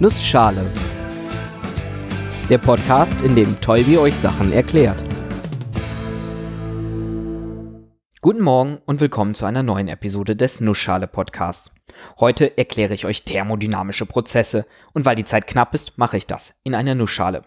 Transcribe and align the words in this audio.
Nussschale. 0.00 0.64
Der 2.48 2.58
Podcast, 2.58 3.20
in 3.22 3.34
dem 3.34 3.60
Tolbi 3.60 3.98
euch 3.98 4.14
Sachen 4.14 4.52
erklärt. 4.52 5.02
Guten 8.20 8.42
Morgen 8.42 8.78
und 8.86 9.00
willkommen 9.00 9.34
zu 9.34 9.44
einer 9.44 9.64
neuen 9.64 9.88
Episode 9.88 10.36
des 10.36 10.60
Nussschale 10.60 11.08
Podcasts. 11.08 11.74
Heute 12.20 12.56
erkläre 12.56 12.94
ich 12.94 13.06
euch 13.06 13.24
thermodynamische 13.24 14.06
Prozesse 14.06 14.66
und 14.94 15.04
weil 15.04 15.16
die 15.16 15.24
Zeit 15.24 15.48
knapp 15.48 15.74
ist, 15.74 15.98
mache 15.98 16.16
ich 16.16 16.28
das 16.28 16.54
in 16.62 16.76
einer 16.76 16.94
Nussschale. 16.94 17.42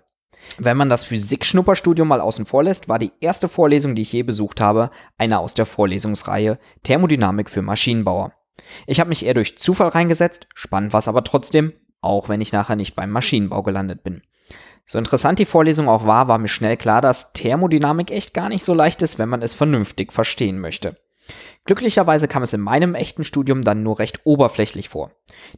Wenn 0.58 0.76
man 0.76 0.90
das 0.90 1.06
Physik-Schnupperstudium 1.06 2.10
mal 2.10 2.20
außen 2.20 2.46
vor 2.46 2.66
lässt, 2.66 2.90
war 2.90 3.00
die 3.00 3.14
erste 3.22 3.48
Vorlesung, 3.48 3.96
die 3.96 4.02
ich 4.02 4.12
je 4.12 4.24
besucht 4.24 4.60
habe, 4.60 4.92
eine 5.18 5.40
aus 5.40 5.54
der 5.54 5.66
Vorlesungsreihe 5.66 6.60
Thermodynamik 6.84 7.50
für 7.50 7.62
Maschinenbauer. 7.62 8.34
Ich 8.88 9.00
habe 9.00 9.08
mich 9.08 9.26
eher 9.26 9.36
durch 9.36 9.58
Zufall 9.58 9.88
reingesetzt, 9.88 10.48
spannend 10.54 10.92
war 10.92 11.00
es 11.00 11.08
aber 11.08 11.24
trotzdem, 11.24 11.72
auch 12.02 12.30
wenn 12.30 12.42
ich 12.42 12.52
nachher 12.52 12.76
nicht 12.76 12.96
beim 12.96 13.12
Maschinenbau 13.12 13.64
gelandet 13.64 14.04
bin. 14.04 14.22
So 14.86 14.98
interessant 14.98 15.40
die 15.40 15.46
Vorlesung 15.46 15.88
auch 15.88 16.06
war, 16.06 16.28
war 16.28 16.38
mir 16.38 16.48
schnell 16.48 16.76
klar, 16.76 17.02
dass 17.02 17.34
Thermodynamik 17.34 18.12
echt 18.12 18.34
gar 18.34 18.50
nicht 18.50 18.66
so 18.66 18.74
leicht 18.74 19.02
ist, 19.02 19.20
wenn 19.20 19.30
man 19.30 19.42
es 19.42 19.54
vernünftig 19.54 20.12
verstehen 20.12 20.60
möchte. 20.60 20.98
Glücklicherweise 21.66 22.28
kam 22.28 22.44
es 22.44 22.54
in 22.54 22.62
meinem 22.62 22.96
echten 22.96 23.24
Studium 23.24 23.62
dann 23.62 23.84
nur 23.84 24.00
recht 24.00 24.22
oberflächlich 24.24 24.90
vor. 24.90 25.12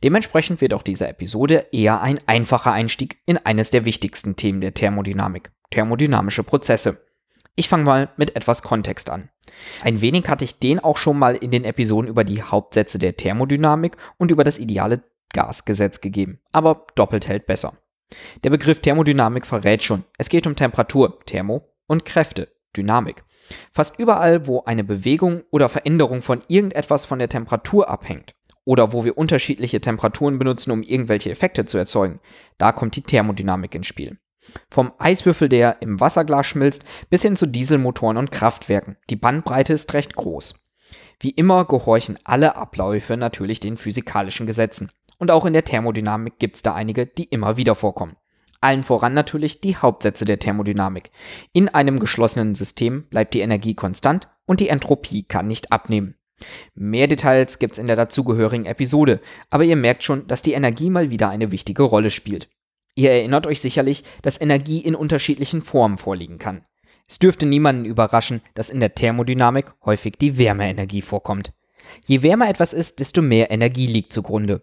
Dementsprechend 0.03 0.59
wird 0.59 0.73
auch 0.73 0.83
diese 0.83 1.07
Episode 1.07 1.67
eher 1.71 2.01
ein 2.01 2.19
einfacher 2.27 2.73
Einstieg 2.73 3.19
in 3.25 3.37
eines 3.37 3.69
der 3.69 3.85
wichtigsten 3.85 4.35
Themen 4.35 4.59
der 4.59 4.73
Thermodynamik, 4.73 5.51
thermodynamische 5.71 6.43
Prozesse. 6.43 7.01
Ich 7.55 7.69
fange 7.69 7.85
mal 7.85 8.09
mit 8.17 8.35
etwas 8.35 8.63
Kontext 8.63 9.09
an. 9.09 9.29
Ein 9.81 10.01
wenig 10.01 10.27
hatte 10.27 10.43
ich 10.43 10.59
den 10.59 10.79
auch 10.79 10.97
schon 10.97 11.17
mal 11.17 11.35
in 11.35 11.51
den 11.51 11.63
Episoden 11.63 12.09
über 12.09 12.23
die 12.23 12.41
Hauptsätze 12.41 12.99
der 12.99 13.15
Thermodynamik 13.15 13.95
und 14.17 14.31
über 14.31 14.43
das 14.43 14.57
ideale 14.57 15.03
Gasgesetz 15.33 16.01
gegeben, 16.01 16.39
aber 16.51 16.85
doppelt 16.95 17.27
hält 17.27 17.45
besser. 17.45 17.77
Der 18.43 18.49
Begriff 18.49 18.79
Thermodynamik 18.79 19.45
verrät 19.45 19.83
schon, 19.83 20.03
es 20.17 20.29
geht 20.29 20.47
um 20.47 20.55
Temperatur, 20.55 21.19
Thermo, 21.25 21.67
und 21.87 22.05
Kräfte, 22.05 22.49
Dynamik. 22.77 23.23
Fast 23.71 23.99
überall, 23.99 24.47
wo 24.47 24.63
eine 24.63 24.83
Bewegung 24.83 25.43
oder 25.51 25.69
Veränderung 25.69 26.21
von 26.21 26.41
irgendetwas 26.47 27.05
von 27.05 27.19
der 27.19 27.29
Temperatur 27.29 27.89
abhängt, 27.89 28.35
oder 28.65 28.93
wo 28.93 29.03
wir 29.03 29.17
unterschiedliche 29.17 29.81
Temperaturen 29.81 30.39
benutzen, 30.39 30.71
um 30.71 30.83
irgendwelche 30.83 31.31
Effekte 31.31 31.65
zu 31.65 31.77
erzeugen, 31.77 32.19
da 32.57 32.71
kommt 32.71 32.95
die 32.95 33.01
Thermodynamik 33.01 33.75
ins 33.75 33.87
Spiel. 33.87 34.17
Vom 34.69 34.91
Eiswürfel, 34.97 35.49
der 35.49 35.81
im 35.81 35.99
Wasserglas 35.99 36.47
schmilzt, 36.47 36.83
bis 37.09 37.21
hin 37.21 37.35
zu 37.35 37.45
Dieselmotoren 37.45 38.17
und 38.17 38.31
Kraftwerken. 38.31 38.97
Die 39.09 39.15
Bandbreite 39.15 39.73
ist 39.73 39.93
recht 39.93 40.15
groß. 40.15 40.55
Wie 41.19 41.29
immer 41.29 41.65
gehorchen 41.65 42.19
alle 42.25 42.57
Abläufe 42.57 43.15
natürlich 43.15 43.59
den 43.59 43.77
physikalischen 43.77 44.45
Gesetzen. 44.45 44.89
Und 45.17 45.31
auch 45.31 45.45
in 45.45 45.53
der 45.53 45.63
Thermodynamik 45.63 46.39
gibt 46.39 46.57
es 46.57 46.61
da 46.61 46.73
einige, 46.73 47.05
die 47.05 47.25
immer 47.25 47.57
wieder 47.57 47.75
vorkommen. 47.75 48.17
Allen 48.61 48.83
voran 48.83 49.13
natürlich 49.13 49.61
die 49.61 49.75
Hauptsätze 49.75 50.25
der 50.25 50.39
Thermodynamik. 50.39 51.11
In 51.51 51.69
einem 51.69 51.99
geschlossenen 51.99 52.55
System 52.55 53.03
bleibt 53.09 53.33
die 53.33 53.41
Energie 53.41 53.75
konstant 53.75 54.29
und 54.45 54.59
die 54.59 54.69
Entropie 54.69 55.23
kann 55.23 55.47
nicht 55.47 55.71
abnehmen. 55.71 56.15
Mehr 56.73 57.07
Details 57.07 57.59
gibt's 57.59 57.77
in 57.77 57.87
der 57.87 57.95
dazugehörigen 57.95 58.65
Episode, 58.65 59.19
aber 59.49 59.63
ihr 59.63 59.75
merkt 59.75 60.03
schon, 60.03 60.27
dass 60.27 60.41
die 60.41 60.53
Energie 60.53 60.89
mal 60.89 61.09
wieder 61.09 61.29
eine 61.29 61.51
wichtige 61.51 61.83
Rolle 61.83 62.09
spielt. 62.09 62.49
Ihr 62.95 63.11
erinnert 63.11 63.47
euch 63.47 63.59
sicherlich, 63.59 64.03
dass 64.21 64.39
Energie 64.39 64.79
in 64.79 64.95
unterschiedlichen 64.95 65.61
Formen 65.61 65.97
vorliegen 65.97 66.37
kann. 66.37 66.63
Es 67.07 67.19
dürfte 67.19 67.45
niemanden 67.45 67.85
überraschen, 67.85 68.41
dass 68.53 68.69
in 68.69 68.79
der 68.79 68.95
Thermodynamik 68.95 69.73
häufig 69.83 70.13
die 70.19 70.37
Wärmeenergie 70.37 71.01
vorkommt. 71.01 71.53
Je 72.05 72.21
wärmer 72.21 72.49
etwas 72.49 72.73
ist, 72.73 72.99
desto 72.99 73.21
mehr 73.21 73.51
Energie 73.51 73.87
liegt 73.87 74.13
zugrunde. 74.13 74.61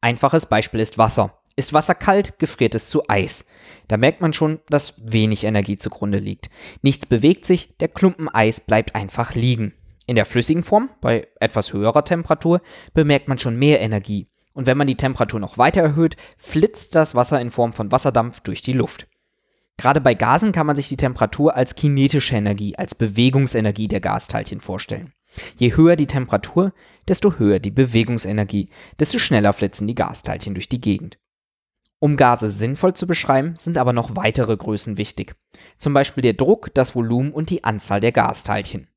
Einfaches 0.00 0.46
Beispiel 0.46 0.80
ist 0.80 0.98
Wasser. 0.98 1.38
Ist 1.54 1.72
Wasser 1.72 1.94
kalt, 1.94 2.38
gefriert 2.38 2.74
es 2.74 2.88
zu 2.88 3.02
Eis. 3.08 3.46
Da 3.88 3.96
merkt 3.96 4.20
man 4.20 4.32
schon, 4.32 4.60
dass 4.68 5.12
wenig 5.12 5.44
Energie 5.44 5.76
zugrunde 5.76 6.18
liegt. 6.18 6.48
Nichts 6.80 7.06
bewegt 7.06 7.44
sich, 7.44 7.76
der 7.78 7.88
Klumpen 7.88 8.28
Eis 8.28 8.60
bleibt 8.60 8.94
einfach 8.94 9.34
liegen. 9.34 9.74
In 10.06 10.16
der 10.16 10.24
flüssigen 10.26 10.64
Form, 10.64 10.90
bei 11.00 11.28
etwas 11.40 11.72
höherer 11.72 12.04
Temperatur, 12.04 12.60
bemerkt 12.94 13.28
man 13.28 13.38
schon 13.38 13.58
mehr 13.58 13.80
Energie. 13.80 14.28
Und 14.54 14.66
wenn 14.66 14.76
man 14.78 14.86
die 14.86 14.96
Temperatur 14.96 15.40
noch 15.40 15.58
weiter 15.58 15.82
erhöht, 15.82 16.16
flitzt 16.36 16.94
das 16.94 17.14
Wasser 17.14 17.40
in 17.40 17.50
Form 17.50 17.72
von 17.72 17.92
Wasserdampf 17.92 18.40
durch 18.40 18.62
die 18.62 18.72
Luft. 18.72 19.06
Gerade 19.78 20.00
bei 20.00 20.14
Gasen 20.14 20.52
kann 20.52 20.66
man 20.66 20.76
sich 20.76 20.88
die 20.88 20.96
Temperatur 20.96 21.56
als 21.56 21.74
kinetische 21.74 22.36
Energie, 22.36 22.76
als 22.76 22.94
Bewegungsenergie 22.94 23.88
der 23.88 24.00
Gasteilchen 24.00 24.60
vorstellen. 24.60 25.12
Je 25.56 25.76
höher 25.76 25.96
die 25.96 26.06
Temperatur, 26.06 26.72
desto 27.08 27.38
höher 27.38 27.58
die 27.58 27.70
Bewegungsenergie, 27.70 28.68
desto 28.98 29.18
schneller 29.18 29.52
flitzen 29.52 29.86
die 29.86 29.94
Gasteilchen 29.94 30.54
durch 30.54 30.68
die 30.68 30.80
Gegend. 30.80 31.18
Um 31.98 32.16
Gase 32.16 32.50
sinnvoll 32.50 32.94
zu 32.94 33.06
beschreiben, 33.06 33.54
sind 33.56 33.78
aber 33.78 33.92
noch 33.92 34.16
weitere 34.16 34.56
Größen 34.56 34.98
wichtig. 34.98 35.36
Zum 35.78 35.94
Beispiel 35.94 36.22
der 36.22 36.32
Druck, 36.32 36.74
das 36.74 36.96
Volumen 36.96 37.32
und 37.32 37.48
die 37.48 37.62
Anzahl 37.62 38.00
der 38.00 38.10
Gasteilchen. 38.10 38.88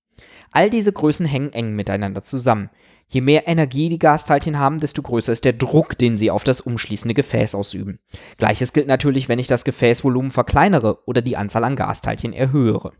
All 0.51 0.69
diese 0.69 0.91
Größen 0.91 1.25
hängen 1.25 1.53
eng 1.53 1.75
miteinander 1.75 2.23
zusammen. 2.23 2.69
Je 3.07 3.21
mehr 3.21 3.47
Energie 3.47 3.89
die 3.89 3.99
Gasteilchen 3.99 4.57
haben, 4.57 4.79
desto 4.79 5.03
größer 5.03 5.31
ist 5.31 5.45
der 5.45 5.53
Druck, 5.53 5.97
den 5.97 6.17
sie 6.17 6.31
auf 6.31 6.43
das 6.43 6.61
umschließende 6.61 7.13
Gefäß 7.13 7.53
ausüben. 7.53 7.99
Gleiches 8.37 8.73
gilt 8.73 8.87
natürlich, 8.87 9.29
wenn 9.29 9.37
ich 9.37 9.47
das 9.47 9.63
Gefäßvolumen 9.63 10.31
verkleinere 10.31 11.07
oder 11.07 11.21
die 11.21 11.37
Anzahl 11.37 11.63
an 11.63 11.75
Gasteilchen 11.75 12.33
erhöhe. 12.33 12.91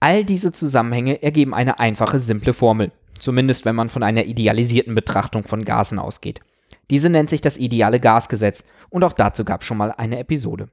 All 0.00 0.24
diese 0.24 0.50
Zusammenhänge 0.50 1.22
ergeben 1.22 1.52
eine 1.52 1.78
einfache, 1.78 2.20
simple 2.20 2.54
Formel, 2.54 2.90
zumindest 3.18 3.66
wenn 3.66 3.76
man 3.76 3.90
von 3.90 4.02
einer 4.02 4.24
idealisierten 4.24 4.94
Betrachtung 4.94 5.44
von 5.44 5.62
Gasen 5.62 5.98
ausgeht. 5.98 6.40
Diese 6.88 7.10
nennt 7.10 7.28
sich 7.28 7.42
das 7.42 7.58
ideale 7.58 8.00
Gasgesetz 8.00 8.64
und 8.88 9.04
auch 9.04 9.12
dazu 9.12 9.44
gab 9.44 9.60
es 9.60 9.66
schon 9.66 9.76
mal 9.76 9.92
eine 9.92 10.18
Episode. 10.18 10.70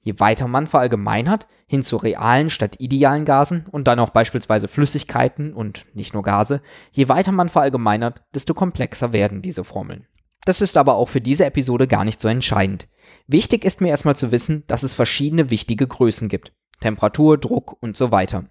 Je 0.00 0.18
weiter 0.18 0.48
man 0.48 0.66
verallgemeinert, 0.66 1.46
hin 1.66 1.84
zu 1.84 1.98
realen 1.98 2.48
statt 2.48 2.76
idealen 2.78 3.26
Gasen 3.26 3.66
und 3.70 3.86
dann 3.86 4.00
auch 4.00 4.10
beispielsweise 4.10 4.68
Flüssigkeiten 4.68 5.52
und 5.52 5.86
nicht 5.94 6.14
nur 6.14 6.22
Gase, 6.22 6.62
je 6.90 7.08
weiter 7.10 7.30
man 7.30 7.50
verallgemeinert, 7.50 8.22
desto 8.34 8.54
komplexer 8.54 9.12
werden 9.12 9.42
diese 9.42 9.64
Formeln. 9.64 10.06
Das 10.44 10.60
ist 10.62 10.78
aber 10.78 10.94
auch 10.94 11.10
für 11.10 11.20
diese 11.20 11.44
Episode 11.44 11.86
gar 11.86 12.04
nicht 12.04 12.20
so 12.20 12.26
entscheidend. 12.26 12.88
Wichtig 13.28 13.64
ist 13.64 13.80
mir 13.82 13.90
erstmal 13.90 14.16
zu 14.16 14.32
wissen, 14.32 14.64
dass 14.66 14.82
es 14.82 14.94
verschiedene 14.94 15.50
wichtige 15.50 15.86
Größen 15.86 16.28
gibt. 16.28 16.52
Temperatur, 16.80 17.38
Druck 17.38 17.76
und 17.80 17.96
so 17.96 18.10
weiter. 18.10 18.46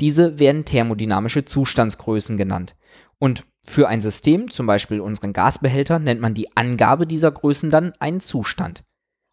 Diese 0.00 0.38
werden 0.38 0.64
thermodynamische 0.64 1.44
Zustandsgrößen 1.44 2.36
genannt. 2.36 2.76
Und 3.18 3.44
für 3.64 3.88
ein 3.88 4.00
System, 4.00 4.50
zum 4.50 4.66
Beispiel 4.66 5.00
unseren 5.00 5.32
Gasbehälter, 5.32 5.98
nennt 5.98 6.20
man 6.20 6.34
die 6.34 6.56
Angabe 6.56 7.06
dieser 7.06 7.30
Größen 7.30 7.70
dann 7.70 7.92
einen 7.98 8.20
Zustand. 8.20 8.84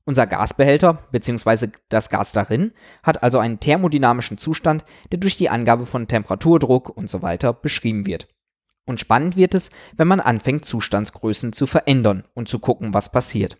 Unser 0.05 0.27
Gasbehälter 0.27 0.99
bzw. 1.11 1.69
das 1.89 2.09
Gas 2.09 2.31
darin 2.31 2.73
hat 3.01 3.23
also 3.23 3.39
einen 3.39 3.59
thermodynamischen 3.59 4.37
Zustand, 4.37 4.85
der 5.11 5.19
durch 5.19 5.37
die 5.37 5.49
Angabe 5.49 5.85
von 5.85 6.07
Temperatur, 6.07 6.59
Druck 6.59 6.89
und 6.89 7.09
so 7.09 7.21
weiter 7.21 7.53
beschrieben 7.53 8.05
wird. 8.05 8.27
Und 8.85 8.99
spannend 8.99 9.35
wird 9.35 9.55
es, 9.55 9.71
wenn 9.97 10.07
man 10.07 10.19
anfängt, 10.19 10.63
Zustandsgrößen 10.63 11.53
zu 11.53 11.65
verändern 11.65 12.23
und 12.35 12.47
zu 12.47 12.59
gucken, 12.59 12.93
was 12.93 13.11
passiert. 13.11 13.57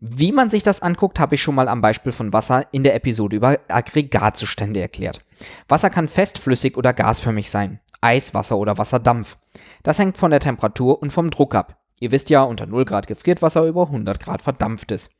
Wie 0.00 0.32
man 0.32 0.50
sich 0.50 0.62
das 0.62 0.82
anguckt, 0.82 1.20
habe 1.20 1.36
ich 1.36 1.42
schon 1.42 1.54
mal 1.54 1.68
am 1.68 1.80
Beispiel 1.80 2.12
von 2.12 2.32
Wasser 2.32 2.66
in 2.72 2.82
der 2.82 2.94
Episode 2.94 3.36
über 3.36 3.58
Aggregatzustände 3.68 4.80
erklärt. 4.80 5.24
Wasser 5.68 5.90
kann 5.90 6.08
fest, 6.08 6.38
flüssig 6.38 6.76
oder 6.76 6.92
gasförmig 6.92 7.50
sein. 7.50 7.80
Eis, 8.00 8.34
Wasser 8.34 8.58
oder 8.58 8.78
Wasserdampf. 8.78 9.38
Das 9.82 9.98
hängt 9.98 10.18
von 10.18 10.30
der 10.30 10.40
Temperatur 10.40 11.00
und 11.00 11.12
vom 11.12 11.30
Druck 11.30 11.54
ab. 11.54 11.78
Ihr 12.00 12.10
wisst 12.10 12.30
ja, 12.30 12.42
unter 12.42 12.66
0 12.66 12.84
Grad 12.84 13.06
gefriert 13.06 13.42
Wasser, 13.42 13.64
über 13.64 13.86
100 13.86 14.18
Grad 14.18 14.42
verdampft 14.42 14.90
es. 14.90 15.10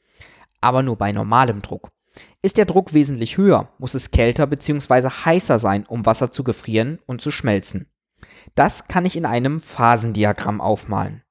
Aber 0.60 0.83
nur 0.83 0.97
bei 0.97 1.12
normalem 1.12 1.62
Druck. 1.62 1.91
Ist 2.43 2.56
der 2.56 2.65
Druck 2.65 2.93
wesentlich 2.93 3.38
höher, 3.38 3.69
muss 3.78 3.94
es 3.94 4.10
kälter 4.10 4.47
bzw. 4.47 5.09
heißer 5.25 5.59
sein, 5.59 5.87
um 5.87 6.05
Wasser 6.05 6.33
zu 6.33 6.43
gefrieren 6.43 6.99
und 7.06 7.22
zu 7.22 7.31
schmelzen. 7.31 7.91
Das 8.55 8.87
kann 8.89 9.07
ich 9.07 9.17
in 9.17 9.27
einem 9.27 9.61
Phasendiagramm 9.61 10.61
aufmalen. 10.61 11.23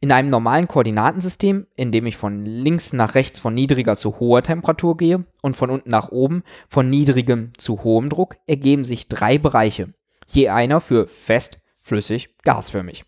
In 0.00 0.12
einem 0.12 0.28
normalen 0.28 0.68
Koordinatensystem, 0.68 1.66
in 1.74 1.92
dem 1.92 2.06
ich 2.06 2.16
von 2.16 2.44
links 2.44 2.92
nach 2.92 3.14
rechts 3.14 3.38
von 3.38 3.54
niedriger 3.54 3.96
zu 3.96 4.18
hoher 4.18 4.42
Temperatur 4.42 4.96
gehe 4.96 5.24
und 5.42 5.56
von 5.56 5.70
unten 5.70 5.90
nach 5.90 6.10
oben 6.10 6.42
von 6.68 6.88
niedrigem 6.90 7.52
zu 7.56 7.82
hohem 7.82 8.08
Druck, 8.08 8.36
ergeben 8.46 8.84
sich 8.84 9.08
drei 9.08 9.38
Bereiche, 9.38 9.92
je 10.26 10.48
einer 10.48 10.80
für 10.80 11.08
fest, 11.08 11.60
flüssig, 11.80 12.34
gasförmig. 12.42 13.04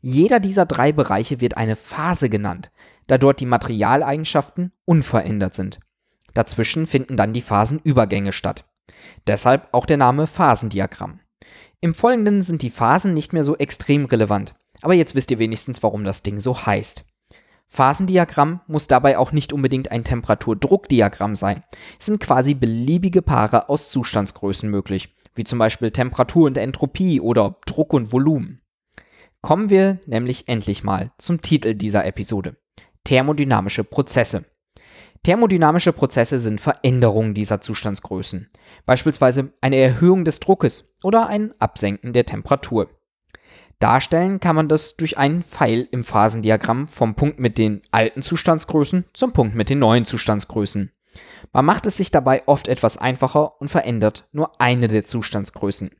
Jeder 0.00 0.40
dieser 0.40 0.66
drei 0.66 0.92
Bereiche 0.92 1.40
wird 1.40 1.56
eine 1.56 1.76
Phase 1.76 2.28
genannt, 2.28 2.70
da 3.06 3.18
dort 3.18 3.40
die 3.40 3.46
Materialeigenschaften 3.46 4.72
unverändert 4.84 5.54
sind. 5.54 5.80
Dazwischen 6.32 6.86
finden 6.86 7.16
dann 7.16 7.32
die 7.32 7.42
Phasenübergänge 7.42 8.32
statt. 8.32 8.64
Deshalb 9.26 9.68
auch 9.72 9.86
der 9.86 9.96
Name 9.96 10.26
Phasendiagramm. 10.26 11.20
Im 11.84 11.92
Folgenden 11.92 12.40
sind 12.40 12.62
die 12.62 12.70
Phasen 12.70 13.12
nicht 13.12 13.34
mehr 13.34 13.44
so 13.44 13.58
extrem 13.58 14.06
relevant, 14.06 14.54
aber 14.80 14.94
jetzt 14.94 15.14
wisst 15.14 15.30
ihr 15.30 15.38
wenigstens, 15.38 15.82
warum 15.82 16.02
das 16.02 16.22
Ding 16.22 16.40
so 16.40 16.64
heißt. 16.64 17.04
Phasendiagramm 17.68 18.62
muss 18.66 18.86
dabei 18.86 19.18
auch 19.18 19.32
nicht 19.32 19.52
unbedingt 19.52 19.92
ein 19.92 20.02
Temperaturdruckdiagramm 20.02 21.34
sein. 21.34 21.62
Es 22.00 22.06
sind 22.06 22.20
quasi 22.20 22.54
beliebige 22.54 23.20
Paare 23.20 23.68
aus 23.68 23.90
Zustandsgrößen 23.90 24.70
möglich, 24.70 25.14
wie 25.34 25.44
zum 25.44 25.58
Beispiel 25.58 25.90
Temperatur 25.90 26.46
und 26.46 26.56
Entropie 26.56 27.20
oder 27.20 27.58
Druck 27.66 27.92
und 27.92 28.12
Volumen. 28.12 28.62
Kommen 29.42 29.68
wir 29.68 30.00
nämlich 30.06 30.48
endlich 30.48 30.84
mal 30.84 31.12
zum 31.18 31.42
Titel 31.42 31.74
dieser 31.74 32.06
Episode. 32.06 32.56
Thermodynamische 33.04 33.84
Prozesse. 33.84 34.46
Thermodynamische 35.24 35.94
Prozesse 35.94 36.38
sind 36.38 36.60
Veränderungen 36.60 37.32
dieser 37.32 37.62
Zustandsgrößen, 37.62 38.50
beispielsweise 38.84 39.54
eine 39.62 39.76
Erhöhung 39.76 40.26
des 40.26 40.38
Druckes 40.38 40.94
oder 41.02 41.28
ein 41.28 41.54
Absenken 41.58 42.12
der 42.12 42.26
Temperatur. 42.26 42.90
Darstellen 43.78 44.38
kann 44.38 44.54
man 44.54 44.68
das 44.68 44.96
durch 44.96 45.16
einen 45.16 45.42
Pfeil 45.42 45.88
im 45.90 46.04
Phasendiagramm 46.04 46.88
vom 46.88 47.14
Punkt 47.14 47.40
mit 47.40 47.56
den 47.56 47.80
alten 47.90 48.20
Zustandsgrößen 48.20 49.06
zum 49.14 49.32
Punkt 49.32 49.54
mit 49.54 49.70
den 49.70 49.78
neuen 49.78 50.04
Zustandsgrößen. 50.04 50.92
Man 51.54 51.64
macht 51.64 51.86
es 51.86 51.96
sich 51.96 52.10
dabei 52.10 52.42
oft 52.44 52.68
etwas 52.68 52.98
einfacher 52.98 53.58
und 53.62 53.68
verändert 53.68 54.28
nur 54.32 54.60
eine 54.60 54.88
der 54.88 55.06
Zustandsgrößen. 55.06 55.90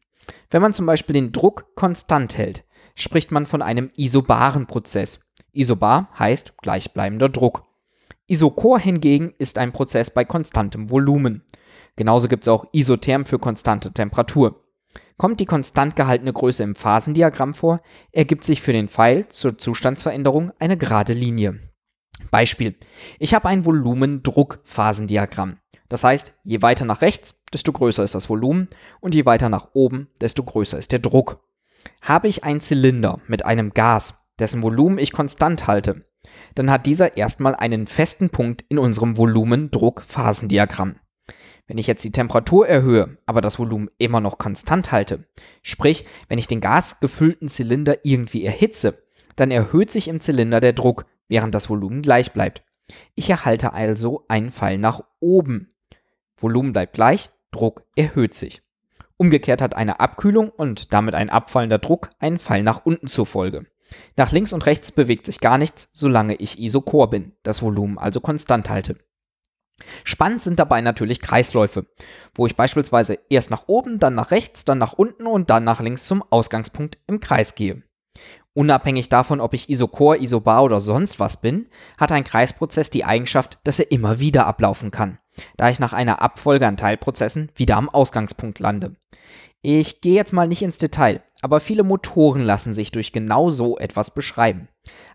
Wenn 0.51 0.61
man 0.61 0.75
zum 0.75 0.85
Beispiel 0.85 1.15
den 1.15 1.33
Druck 1.33 1.75
konstant 1.77 2.37
hält, 2.37 2.65
spricht 2.95 3.33
man 3.33 3.47
von 3.47 3.63
einem 3.63 3.91
isobaren 3.97 4.67
Prozess. 4.67 5.21
Isobar 5.53 6.11
heißt 6.19 6.59
gleichbleibender 6.59 7.31
Druck. 7.31 7.65
Isochor 8.27 8.79
hingegen 8.79 9.35
ist 9.39 9.59
ein 9.59 9.73
Prozess 9.73 10.09
bei 10.11 10.25
konstantem 10.25 10.91
Volumen. 10.91 11.43
Genauso 11.97 12.27
gibt 12.29 12.45
es 12.45 12.49
auch 12.49 12.65
isotherm 12.73 13.27
für 13.27 13.39
konstante 13.39 13.93
Temperatur. 13.93 14.65
Kommt 15.19 15.41
die 15.41 15.47
konstant 15.47 15.95
gehaltene 15.95 16.33
Größe 16.33 16.63
im 16.63 16.75
Phasendiagramm 16.75 17.53
vor, 17.55 17.83
ergibt 18.13 18.45
sich 18.45 18.63
für 18.63 18.73
den 18.73 18.89
Pfeil 18.89 19.29
zur 19.29 19.59
Zustandsveränderung 19.59 20.53
eine 20.59 20.79
gerade 20.79 21.13
Linie. 21.13 21.61
Beispiel. 22.31 22.77
Ich 23.19 23.35
habe 23.35 23.49
ein 23.49 23.65
Volumen-Druck-Phasendiagramm. 23.65 25.59
Das 25.89 26.03
heißt, 26.03 26.41
je 26.43 26.63
weiter 26.63 26.87
nach 26.87 27.03
rechts, 27.03 27.43
desto 27.53 27.73
größer 27.73 28.03
ist 28.03 28.15
das 28.15 28.31
Volumen 28.31 28.69
und 29.01 29.15
je 29.15 29.27
weiter 29.27 29.51
nach 29.51 29.69
oben, 29.75 30.09
desto 30.21 30.43
größer 30.43 30.79
ist 30.79 30.93
der 30.93 30.99
Druck. 30.99 31.45
Habe 32.01 32.29
ich 32.29 32.43
einen 32.43 32.63
Zylinder 32.63 33.21
mit 33.29 33.45
einem 33.45 33.75
Gas, 33.75 34.27
dessen 34.39 34.63
Volumen 34.63 34.99
ich 34.99 35.13
konstant 35.13 35.67
halte, 35.67 36.07
dann 36.55 36.71
hat 36.71 36.87
dieser 36.87 37.17
erstmal 37.17 37.55
einen 37.55 37.87
festen 37.87 38.31
Punkt 38.31 38.65
in 38.69 38.79
unserem 38.79 39.17
Volumen-Druck-Phasendiagramm. 39.17 40.97
Wenn 41.67 41.79
ich 41.79 41.87
jetzt 41.87 42.05
die 42.05 42.13
Temperatur 42.13 42.69
erhöhe, 42.69 43.17
aber 43.25 43.41
das 43.41 43.59
Volumen 43.59 43.91
immer 43.97 44.21
noch 44.21 44.37
konstant 44.37 44.93
halte, 44.93 45.25
sprich, 45.63 46.05
wenn 46.29 46.39
ich 46.39 46.47
den 46.47 46.61
gasgefüllten 46.61 47.49
Zylinder 47.49 47.99
irgendwie 48.05 48.45
erhitze, 48.45 49.03
dann 49.37 49.51
erhöht 49.51 49.91
sich 49.91 50.09
im 50.09 50.21
Zylinder 50.21 50.61
der 50.61 50.75
Druck, 50.75 51.07
während 51.29 51.55
das 51.55 51.71
Volumen 51.71 52.03
gleich 52.03 52.33
bleibt. 52.33 52.63
Ich 53.15 53.31
erhalte 53.31 53.73
also 53.73 54.25
einen 54.29 54.51
Fall 54.51 54.77
nach 54.77 55.03
oben. 55.21 55.75
Volumen 56.37 56.73
bleibt 56.73 56.95
gleich, 56.95 57.31
Druck 57.51 57.85
erhöht 57.97 58.35
sich. 58.35 58.63
Umgekehrt 59.17 59.63
hat 59.63 59.75
eine 59.75 60.01
Abkühlung 60.01 60.51
und 60.51 60.93
damit 60.93 61.15
ein 61.15 61.31
abfallender 61.31 61.79
Druck 61.79 62.11
einen 62.19 62.39
Fall 62.39 62.63
nach 62.63 62.85
unten 62.85 63.07
zur 63.07 63.27
Folge. 63.27 63.65
Nach 64.17 64.33
links 64.33 64.53
und 64.53 64.67
rechts 64.67 64.93
bewegt 64.93 65.27
sich 65.27 65.41
gar 65.41 65.59
nichts, 65.59 65.89
solange 65.93 66.35
ich 66.37 66.59
isochor 66.59 67.11
bin, 67.11 67.33
das 67.43 67.63
Volumen 67.63 67.99
also 67.99 68.21
konstant 68.21 68.71
halte. 68.71 68.97
Spannend 70.05 70.41
sind 70.41 70.59
dabei 70.59 70.81
natürlich 70.81 71.21
Kreisläufe, 71.21 71.87
wo 72.35 72.47
ich 72.47 72.57
beispielsweise 72.57 73.19
erst 73.29 73.51
nach 73.51 73.65
oben, 73.67 73.99
dann 73.99 74.15
nach 74.15 74.31
rechts, 74.31 74.65
dann 74.65 74.79
nach 74.79 74.93
unten 74.93 75.27
und 75.27 75.51
dann 75.51 75.65
nach 75.65 75.81
links 75.81 76.07
zum 76.07 76.23
Ausgangspunkt 76.31 76.99
im 77.07 77.21
Kreis 77.21 77.55
gehe. 77.55 77.83
Unabhängig 78.53 79.09
davon, 79.09 79.41
ob 79.41 79.53
ich 79.53 79.69
Isochor, 79.69 80.17
Isobar 80.17 80.63
oder 80.63 80.79
sonst 80.79 81.19
was 81.19 81.41
bin, 81.41 81.67
hat 81.99 82.13
ein 82.13 82.23
Kreisprozess 82.23 82.89
die 82.89 83.05
Eigenschaft, 83.05 83.59
dass 83.65 83.81
er 83.81 83.91
immer 83.91 84.21
wieder 84.21 84.47
ablaufen 84.47 84.93
kann, 84.93 85.19
da 85.57 85.69
ich 85.71 85.81
nach 85.81 85.93
einer 85.93 86.23
Abfolge 86.23 86.67
an 86.67 86.77
Teilprozessen 86.77 87.51
wieder 87.57 87.77
am 87.77 87.89
Ausgangspunkt 87.89 88.61
lande. 88.61 88.95
Ich 89.61 90.01
gehe 90.01 90.15
jetzt 90.15 90.33
mal 90.33 90.47
nicht 90.47 90.63
ins 90.63 90.79
Detail, 90.79 91.23
aber 91.45 91.61
viele 91.61 91.85
Motoren 91.85 92.41
lassen 92.41 92.73
sich 92.73 92.91
durch 92.91 93.13
genau 93.13 93.51
so 93.51 93.77
etwas 93.77 94.15
beschreiben. 94.15 94.69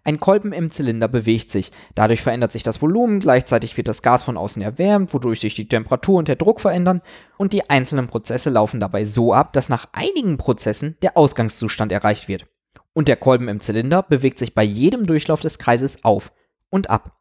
Ein 0.03 0.19
Kolben 0.19 0.53
im 0.53 0.69
Zylinder 0.69 1.07
bewegt 1.07 1.49
sich, 1.49 1.71
dadurch 1.95 2.21
verändert 2.21 2.51
sich 2.51 2.61
das 2.61 2.83
Volumen, 2.83 3.19
gleichzeitig 3.19 3.75
wird 3.77 3.87
das 3.87 4.03
Gas 4.03 4.21
von 4.21 4.37
außen 4.37 4.61
erwärmt, 4.61 5.11
wodurch 5.15 5.39
sich 5.39 5.55
die 5.55 5.67
Temperatur 5.67 6.19
und 6.19 6.27
der 6.27 6.35
Druck 6.35 6.61
verändern 6.61 7.01
und 7.37 7.51
die 7.51 7.67
einzelnen 7.71 8.09
Prozesse 8.09 8.51
laufen 8.51 8.79
dabei 8.79 9.05
so 9.05 9.33
ab, 9.33 9.53
dass 9.53 9.69
nach 9.69 9.87
einigen 9.91 10.37
Prozessen 10.37 10.97
der 11.01 11.17
Ausgangszustand 11.17 11.91
erreicht 11.91 12.27
wird. 12.27 12.45
Und 12.93 13.07
der 13.07 13.17
Kolben 13.17 13.47
im 13.47 13.59
Zylinder 13.59 14.03
bewegt 14.03 14.37
sich 14.37 14.53
bei 14.53 14.63
jedem 14.63 15.07
Durchlauf 15.07 15.39
des 15.39 15.57
Kreises 15.57 16.03
auf 16.03 16.31
und 16.69 16.91
ab. 16.91 17.17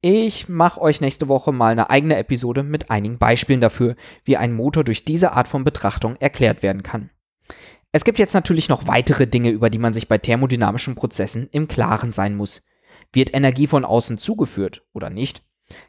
Ich 0.00 0.48
mache 0.48 0.80
euch 0.80 1.00
nächste 1.00 1.26
Woche 1.26 1.50
mal 1.50 1.72
eine 1.72 1.90
eigene 1.90 2.18
Episode 2.18 2.62
mit 2.62 2.88
einigen 2.88 3.18
Beispielen 3.18 3.60
dafür, 3.60 3.96
wie 4.24 4.36
ein 4.36 4.52
Motor 4.52 4.84
durch 4.84 5.04
diese 5.04 5.32
Art 5.32 5.48
von 5.48 5.64
Betrachtung 5.64 6.14
erklärt 6.20 6.62
werden 6.62 6.84
kann. 6.84 7.10
Es 7.94 8.02
gibt 8.02 8.18
jetzt 8.18 8.34
natürlich 8.34 8.68
noch 8.68 8.88
weitere 8.88 9.24
Dinge, 9.24 9.50
über 9.50 9.70
die 9.70 9.78
man 9.78 9.94
sich 9.94 10.08
bei 10.08 10.18
thermodynamischen 10.18 10.96
Prozessen 10.96 11.48
im 11.52 11.68
Klaren 11.68 12.12
sein 12.12 12.34
muss. 12.34 12.66
Wird 13.12 13.32
Energie 13.32 13.68
von 13.68 13.84
außen 13.84 14.18
zugeführt 14.18 14.84
oder 14.92 15.10
nicht? 15.10 15.44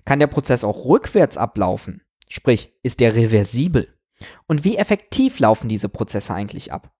Kann 0.06 0.19
der 0.19 0.28
Prozess 0.28 0.63
auch 0.63 0.86
rückwärts 0.86 1.36
ablaufen? 1.36 2.04
Sprich, 2.28 2.78
ist 2.84 3.00
der 3.00 3.16
reversibel? 3.16 3.98
Und 4.46 4.63
wie 4.63 4.78
effektiv 4.78 5.40
laufen 5.40 5.68
diese 5.68 5.90
Prozesse 5.90 6.36
eigentlich 6.36 6.72
ab? 6.72 6.94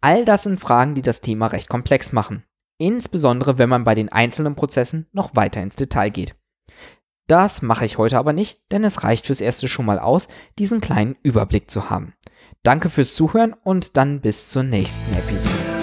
All 0.00 0.24
das 0.24 0.44
sind 0.44 0.60
Fragen, 0.60 0.94
die 0.94 1.02
das 1.02 1.20
Thema 1.20 1.48
recht 1.48 1.68
komplex 1.68 2.12
machen. 2.12 2.44
Insbesondere 2.78 3.58
wenn 3.58 3.68
man 3.68 3.82
bei 3.82 3.96
den 3.96 4.10
einzelnen 4.10 4.54
Prozessen 4.54 5.08
noch 5.10 5.34
weiter 5.34 5.60
ins 5.60 5.74
Detail 5.74 6.10
geht. 6.10 6.36
Das 7.26 7.62
mache 7.62 7.84
ich 7.84 7.98
heute 7.98 8.16
aber 8.16 8.32
nicht, 8.32 8.70
denn 8.70 8.84
es 8.84 9.02
reicht 9.02 9.26
fürs 9.26 9.40
erste 9.40 9.66
schon 9.66 9.86
mal 9.86 9.98
aus, 9.98 10.28
diesen 10.56 10.80
kleinen 10.80 11.16
Überblick 11.24 11.68
zu 11.68 11.90
haben. 11.90 12.14
Danke 12.66 12.90
fürs 12.90 13.14
Zuhören 13.14 13.54
und 13.62 13.96
dann 13.96 14.18
bis 14.18 14.50
zur 14.50 14.64
nächsten 14.64 15.14
Episode. 15.14 15.75